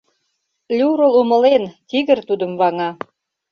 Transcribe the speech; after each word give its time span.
Люрл 0.77 1.11
умылен: 1.21 1.63
тигр 1.87 2.19
тудым 2.27 2.51
ваҥа. 2.59 2.89